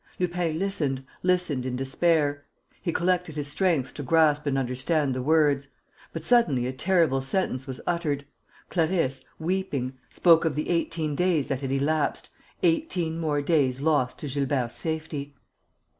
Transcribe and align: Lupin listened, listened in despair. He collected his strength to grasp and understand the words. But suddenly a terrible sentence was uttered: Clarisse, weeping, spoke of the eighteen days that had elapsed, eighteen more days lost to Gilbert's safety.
Lupin 0.17 0.57
listened, 0.57 1.03
listened 1.21 1.63
in 1.63 1.75
despair. 1.75 2.43
He 2.81 2.91
collected 2.91 3.35
his 3.35 3.49
strength 3.49 3.93
to 3.93 4.01
grasp 4.01 4.47
and 4.47 4.57
understand 4.57 5.13
the 5.13 5.21
words. 5.21 5.67
But 6.11 6.25
suddenly 6.25 6.65
a 6.65 6.73
terrible 6.73 7.21
sentence 7.21 7.67
was 7.67 7.81
uttered: 7.85 8.25
Clarisse, 8.71 9.23
weeping, 9.37 9.93
spoke 10.09 10.43
of 10.43 10.55
the 10.55 10.69
eighteen 10.71 11.13
days 11.13 11.49
that 11.49 11.61
had 11.61 11.71
elapsed, 11.71 12.29
eighteen 12.63 13.19
more 13.19 13.43
days 13.43 13.79
lost 13.79 14.17
to 14.21 14.27
Gilbert's 14.27 14.75
safety. 14.75 15.35